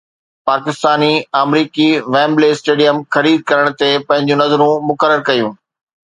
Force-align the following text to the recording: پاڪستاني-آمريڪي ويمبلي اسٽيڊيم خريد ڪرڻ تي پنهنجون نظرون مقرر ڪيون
پاڪستاني-آمريڪي 0.49 1.89
ويمبلي 2.15 2.47
اسٽيڊيم 2.53 2.97
خريد 3.15 3.39
ڪرڻ 3.51 3.65
تي 3.81 3.89
پنهنجون 4.07 4.39
نظرون 4.43 4.73
مقرر 4.93 5.21
ڪيون 5.29 5.51